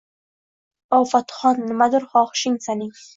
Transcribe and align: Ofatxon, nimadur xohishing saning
Ofatxon, 0.99 1.61
nimadur 1.67 2.09
xohishing 2.15 2.57
saning 2.69 2.91